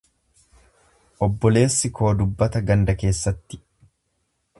[1.27, 3.61] Obboleessi koo dubbata ganda keessatti.